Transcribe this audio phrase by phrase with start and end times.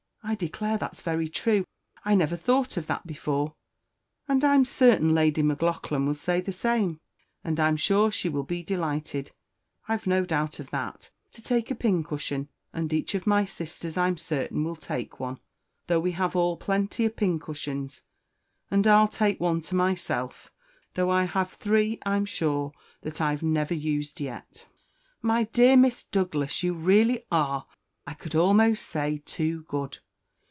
[0.23, 1.65] "I declare that's very true.
[2.05, 3.53] I never thought of that before;
[4.29, 7.01] and I'm certain Lady Maclaughlan will say the very same;
[7.43, 9.31] and I'm sure she will be delighted
[9.89, 14.17] I've no doubt of that to take a pincushion; and each of my sisters I'm
[14.17, 15.39] certain, will take one,
[15.87, 18.03] though we have all plenty of pincushions;
[18.69, 20.49] and I'll take one to myself,
[20.93, 24.67] though I have three, I'm sure, that I've never used yet."
[25.21, 27.65] "My dear Miss Douglas, you really are,
[28.07, 29.97] I could almost say, too good.